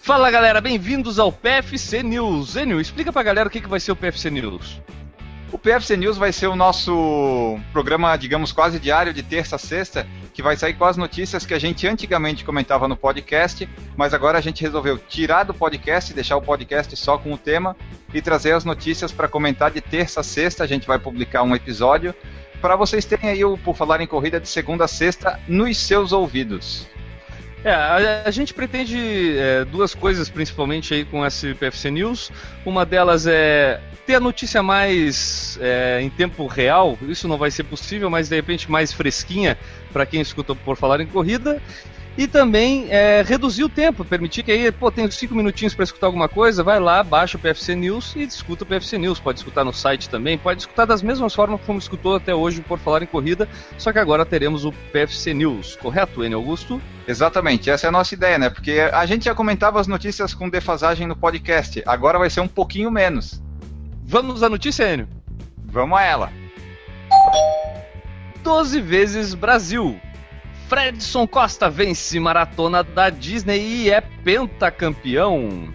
[0.00, 2.56] Fala galera, bem-vindos ao PFC News.
[2.56, 4.80] Enio, explica pra galera o que, que vai ser o PFC News.
[5.52, 10.06] O PFC News vai ser o nosso programa, digamos, quase diário de terça a sexta,
[10.32, 14.38] que vai sair com as notícias que a gente antigamente comentava no podcast, mas agora
[14.38, 17.76] a gente resolveu tirar do podcast, deixar o podcast só com o tema
[18.12, 20.64] e trazer as notícias para comentar de terça a sexta.
[20.64, 22.14] A gente vai publicar um episódio
[22.60, 26.12] para vocês terem aí o Por Falar em Corrida de segunda a sexta nos seus
[26.12, 26.86] ouvidos.
[27.64, 32.30] É, a, a, gente pretende é, duas coisas principalmente aí com esse PFC News.
[32.64, 36.96] Uma delas é ter a notícia mais é, em tempo real.
[37.02, 39.58] Isso não vai ser possível, mas de repente mais fresquinha
[39.92, 41.60] para quem escuta por falar em corrida.
[42.18, 46.08] E também é, reduzir o tempo, permitir que aí, pô, tenho cinco minutinhos para escutar
[46.08, 49.20] alguma coisa, vai lá, baixa o PFC News e escuta o PFC News.
[49.20, 52.80] Pode escutar no site também, pode escutar das mesmas formas como escutou até hoje por
[52.80, 56.34] falar em corrida, só que agora teremos o PFC News, correto, N.
[56.34, 56.82] Augusto?
[57.06, 58.50] Exatamente, essa é a nossa ideia, né?
[58.50, 62.48] Porque a gente já comentava as notícias com defasagem no podcast, agora vai ser um
[62.48, 63.40] pouquinho menos.
[64.02, 65.08] Vamos à notícia, Enio?
[65.66, 66.32] Vamos a ela.
[68.42, 70.00] 12 vezes Brasil.
[70.68, 75.72] Fredson Costa vence maratona da Disney e é pentacampeão.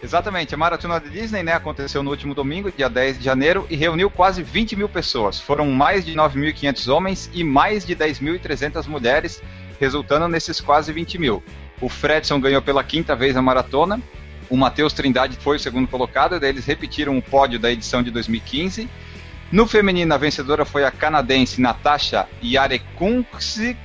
[0.00, 3.74] Exatamente, a maratona da Disney né, aconteceu no último domingo, dia 10 de janeiro, e
[3.74, 5.40] reuniu quase 20 mil pessoas.
[5.40, 9.42] Foram mais de 9.500 homens e mais de 10.300 mulheres,
[9.80, 11.42] resultando nesses quase 20 mil.
[11.80, 14.00] O Fredson ganhou pela quinta vez a maratona,
[14.48, 18.12] o Matheus Trindade foi o segundo colocado, daí eles repetiram o pódio da edição de
[18.12, 18.88] 2015.
[19.52, 23.78] No feminino, a vencedora foi a canadense Natasha Yarekunsik.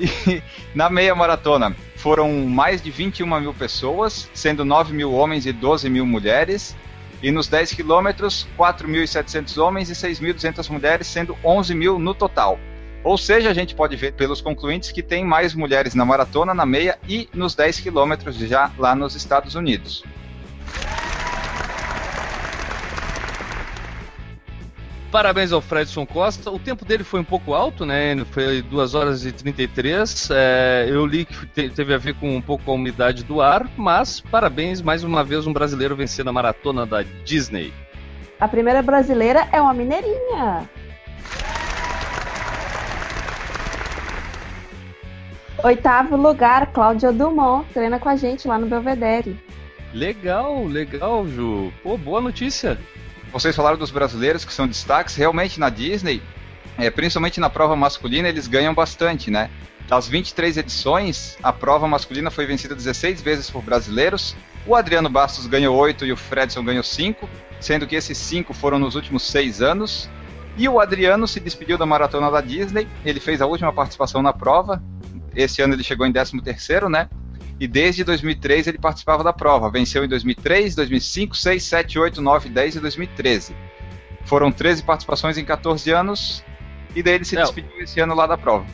[0.00, 0.40] E
[0.76, 5.90] na meia maratona foram mais de 21 mil pessoas, sendo 9 mil homens e 12
[5.90, 6.76] mil mulheres.
[7.20, 12.60] E nos 10 quilômetros, 4.700 homens e 6.200 mulheres, sendo 11 mil no total.
[13.02, 16.64] Ou seja, a gente pode ver pelos concluintes que tem mais mulheres na maratona, na
[16.64, 20.04] meia e nos 10 quilômetros já lá nos Estados Unidos.
[25.10, 26.50] Parabéns ao Fredson Costa.
[26.50, 28.14] O tempo dele foi um pouco alto, né?
[28.30, 30.28] Foi 2 horas e 33.
[30.30, 34.20] É, eu li que teve a ver com um pouco a umidade do ar, mas
[34.20, 37.72] parabéns mais uma vez um brasileiro vencendo a maratona da Disney.
[38.38, 40.68] A primeira brasileira é uma mineirinha.
[45.64, 49.40] Oitavo lugar, Cláudia Dumont, treina com a gente lá no Belvedere.
[49.92, 51.72] Legal, legal, Ju.
[51.82, 52.78] Pô, boa notícia
[53.32, 56.22] vocês falaram dos brasileiros que são destaques, realmente na Disney,
[56.78, 59.50] é, principalmente na prova masculina, eles ganham bastante, né?
[59.88, 64.36] Das 23 edições, a prova masculina foi vencida 16 vezes por brasileiros.
[64.66, 67.28] O Adriano Bastos ganhou 8 e o Fredson ganhou 5,
[67.58, 70.08] sendo que esses 5 foram nos últimos 6 anos.
[70.58, 74.32] E o Adriano se despediu da maratona da Disney, ele fez a última participação na
[74.32, 74.82] prova.
[75.34, 77.08] Esse ano ele chegou em 13 terceiro, né?
[77.60, 79.70] E desde 2003 ele participava da prova.
[79.70, 83.56] Venceu em 2003, 2005, 6, 7, 8, 9, 10 e 2013.
[84.24, 86.44] Foram 13 participações em 14 anos
[86.94, 87.42] e daí ele se é.
[87.42, 88.66] despediu esse ano lá da prova.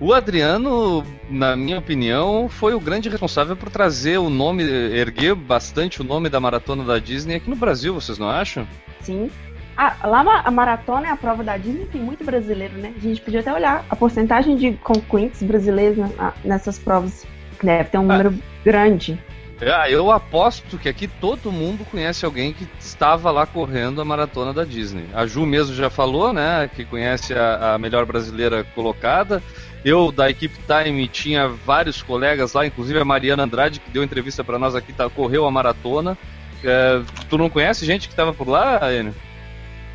[0.00, 6.00] O Adriano, na minha opinião, foi o grande responsável por trazer o nome, erguer bastante
[6.00, 8.66] o nome da maratona da Disney aqui no Brasil, vocês não acham?
[9.00, 9.30] Sim.
[9.76, 12.92] Ah, lá a maratona é a prova da Disney, tem muito brasileiro, né?
[12.96, 15.96] A gente podia até olhar a porcentagem de concluintes brasileiros
[16.44, 17.24] nessas provas.
[17.64, 18.62] Deve ter um número ah.
[18.64, 19.18] grande.
[19.62, 24.52] Ah, eu aposto que aqui todo mundo conhece alguém que estava lá correndo a maratona
[24.52, 25.06] da Disney.
[25.14, 26.68] A Ju mesmo já falou, né?
[26.74, 29.42] Que conhece a, a melhor brasileira colocada.
[29.84, 34.42] Eu, da equipe Time, tinha vários colegas lá, inclusive a Mariana Andrade, que deu entrevista
[34.42, 36.16] para nós aqui, tá, correu a maratona.
[36.62, 39.14] É, tu não conhece gente que estava por lá, Enio?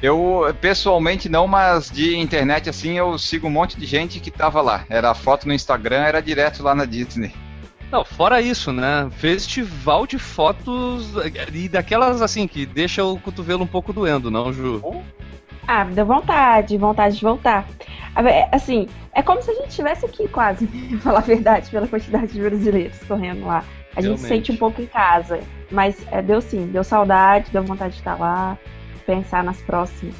[0.01, 4.62] Eu pessoalmente não, mas de internet assim eu sigo um monte de gente que tava
[4.62, 4.86] lá.
[4.90, 7.34] Era foto no Instagram, era direto lá na Disney.
[7.91, 9.09] Não, fora isso, né?
[9.11, 11.11] Festival de fotos
[11.53, 15.03] e daquelas assim que deixa o cotovelo um pouco doendo, não, Ju?
[15.67, 17.67] Ah, deu vontade, vontade de voltar.
[18.51, 20.67] Assim, é como se a gente estivesse aqui quase,
[21.01, 23.63] falar a verdade, pela quantidade de brasileiros correndo lá.
[23.95, 24.21] A Realmente.
[24.21, 25.39] gente sente um pouco em casa,
[25.71, 28.57] mas é, deu sim, deu saudade, deu vontade de estar lá,
[29.06, 30.15] pensar nas próximas.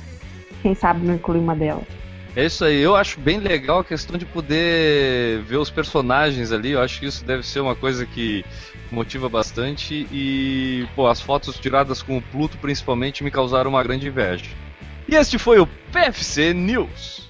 [0.62, 1.99] Quem sabe não incluir uma delas.
[2.36, 6.72] É isso aí, eu acho bem legal a questão de poder ver os personagens ali,
[6.72, 8.46] eu acho que isso deve ser uma coisa que
[8.92, 14.08] motiva bastante e, pô, as fotos tiradas com o Pluto principalmente me causaram uma grande
[14.08, 14.46] inveja.
[15.08, 17.29] E este foi o PFC News.